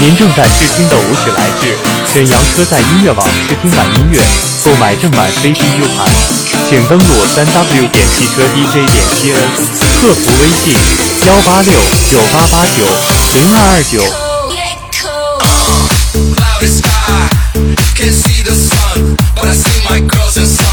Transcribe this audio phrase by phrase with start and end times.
[0.00, 1.66] 您正在试听的舞曲来自
[2.10, 4.18] 沈阳车载音乐网试听版音乐，
[4.64, 6.10] 购买正版 CD U 盘，
[6.68, 9.36] 请登录三 W 点汽车 DJ 点 CN，
[10.00, 10.74] 客服微信
[11.26, 11.74] 幺八六
[12.10, 12.82] 九八八九
[13.34, 14.02] 零二二九。
[16.34, 17.28] Cloudy sky,
[17.94, 20.69] can't see the sun, but I see my girl.